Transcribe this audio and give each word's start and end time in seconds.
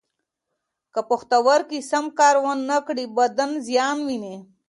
که 0.93 1.01
پښتورګي 1.09 1.79
سم 1.89 2.05
کار 2.17 2.35
و 2.41 2.45
نه 2.69 2.77
کړي، 2.87 3.05
بدن 3.17 3.51
زیان 3.67 3.97
ویني. 4.07 4.35